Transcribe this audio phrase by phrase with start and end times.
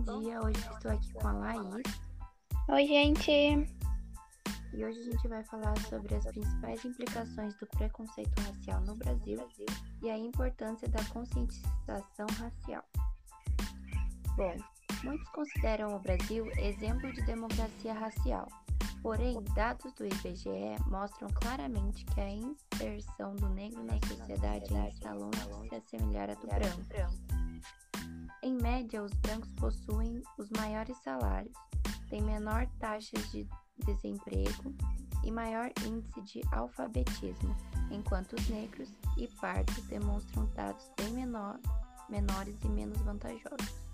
[0.00, 1.84] dia, hoje estou aqui com a Laís.
[2.68, 3.30] Oi, gente!
[4.72, 9.38] E hoje a gente vai falar sobre as principais implicações do preconceito racial no Brasil
[10.02, 12.82] e a importância da conscientização racial.
[14.36, 14.56] Bom,
[15.04, 18.48] muitos consideram o Brasil exemplo de democracia racial.
[19.02, 25.12] Porém, dados do IBGE mostram claramente que a inserção do negro na sociedade ainda está
[25.12, 27.31] longe de se assemelhar à do branco.
[28.44, 31.54] Em média, os brancos possuem os maiores salários,
[32.10, 33.46] têm menor taxas de
[33.86, 34.74] desemprego
[35.24, 37.54] e maior índice de alfabetismo,
[37.88, 41.56] enquanto os negros e pardos demonstram dados bem menor,
[42.10, 43.92] menores e menos vantajosos.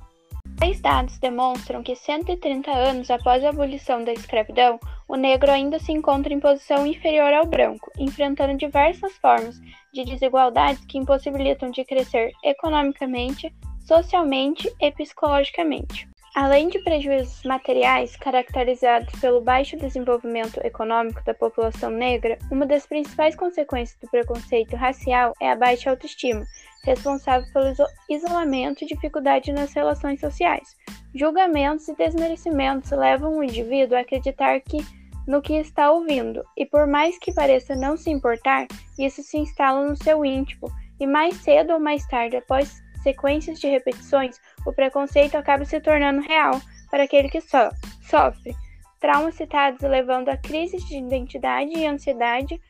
[0.56, 5.92] Três dados demonstram que 130 anos após a abolição da escravidão, o negro ainda se
[5.92, 9.60] encontra em posição inferior ao branco, enfrentando diversas formas
[9.92, 13.54] de desigualdades que impossibilitam de crescer economicamente,
[13.88, 16.06] socialmente e psicologicamente.
[16.36, 23.34] Além de prejuízos materiais caracterizados pelo baixo desenvolvimento econômico da população negra, uma das principais
[23.34, 26.44] consequências do preconceito racial é a baixa autoestima,
[26.84, 27.74] responsável pelo
[28.10, 30.76] isolamento e dificuldade nas relações sociais.
[31.14, 34.78] Julgamentos e desmerecimentos levam o indivíduo a acreditar que
[35.26, 38.66] no que está ouvindo, e por mais que pareça não se importar,
[38.98, 43.68] isso se instala no seu íntimo, e mais cedo ou mais tarde, após sequências de
[43.68, 46.60] repetições, o preconceito acaba se tornando real
[46.90, 47.70] para aquele que so
[48.02, 48.54] sofre.
[49.00, 52.60] Traumas citados levando a crises de identidade e ansiedade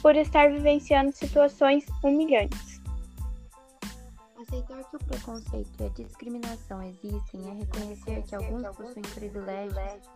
[0.00, 2.80] por estar vivenciando situações humilhantes.
[4.40, 10.08] Aceitar que o preconceito e a discriminação existem é reconhecer que alguns possuem privilégios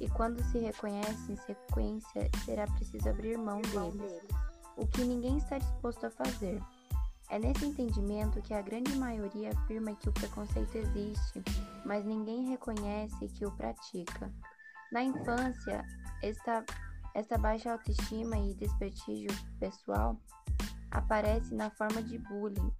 [0.00, 4.22] e, quando se reconhece em sequência, será preciso abrir mão deles,
[4.76, 6.60] o que ninguém está disposto a fazer.
[7.32, 11.42] É nesse entendimento que a grande maioria afirma que o preconceito existe,
[11.82, 14.30] mas ninguém reconhece que o pratica.
[14.92, 15.82] Na infância,
[16.22, 16.62] esta,
[17.14, 20.20] esta baixa autoestima e desprestígio pessoal
[20.90, 22.70] aparece na forma de bullying,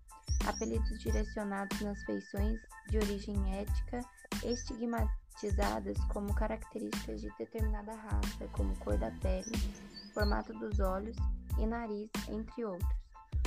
[0.46, 4.02] apelidos direcionados nas feições de origem ética,
[4.44, 9.50] estigmatizadas como características de determinada raça, como cor da pele,
[10.12, 11.16] formato dos olhos
[11.58, 13.01] e nariz, entre outros.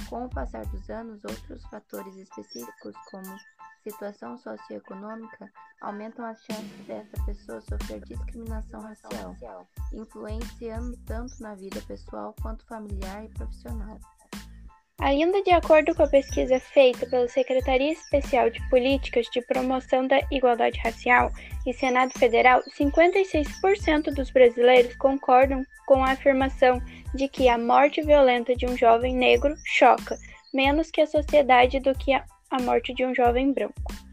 [0.09, 3.37] Com o passar dos anos, outros fatores específicos, como
[3.83, 5.51] situação socioeconômica,
[5.81, 9.35] aumentam as chances dessa pessoa sofrer discriminação racial,
[9.93, 13.99] influenciando tanto na vida pessoal quanto familiar e profissional.
[15.01, 20.19] Ainda de acordo com a pesquisa feita pela Secretaria Especial de Políticas de Promoção da
[20.31, 21.31] Igualdade Racial
[21.65, 26.81] e Senado Federal, 56% dos brasileiros concordam com a afirmação
[27.13, 30.17] de que a morte violenta de um jovem negro choca
[30.53, 32.23] menos que a sociedade do que a
[32.61, 34.04] morte de um jovem branco.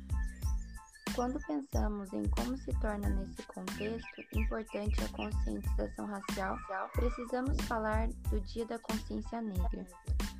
[1.14, 6.56] Quando pensamos em como se torna nesse contexto importante a conscientização racial,
[6.94, 9.86] precisamos falar do Dia da Consciência Negra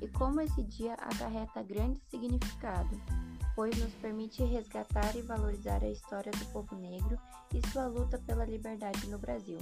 [0.01, 2.99] e como esse dia acarreta grande significado,
[3.55, 7.19] pois nos permite resgatar e valorizar a história do povo negro
[7.53, 9.59] e sua luta pela liberdade no Brasil.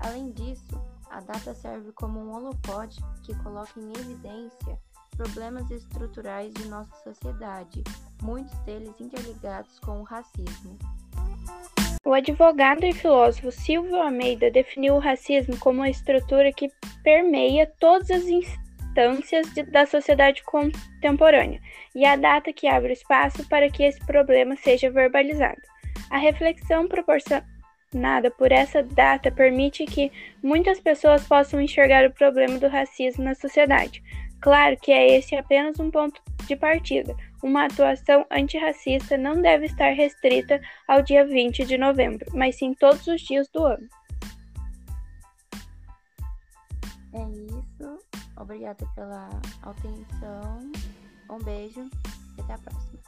[0.00, 4.78] Além disso, a data serve como um holofote que coloca em evidência
[5.16, 7.82] problemas estruturais de nossa sociedade,
[8.22, 10.78] muitos deles interligados com o racismo.
[12.04, 16.68] O advogado e filósofo Silvio Almeida definiu o racismo como uma estrutura que
[17.04, 21.60] permeia todas as instâncias de, da sociedade contemporânea
[21.94, 25.60] e a data que abre espaço para que esse problema seja verbalizado.
[26.10, 30.10] A reflexão proporcionada por essa data permite que
[30.42, 34.02] muitas pessoas possam enxergar o problema do racismo na sociedade,
[34.42, 37.14] Claro que é esse apenas um ponto de partida.
[37.44, 43.06] Uma atuação antirracista não deve estar restrita ao dia 20 de novembro, mas sim todos
[43.06, 43.88] os dias do ano.
[47.14, 47.98] É isso.
[48.36, 49.28] Obrigada pela
[49.62, 50.72] atenção.
[51.30, 51.88] Um beijo
[52.36, 53.02] e até a próxima.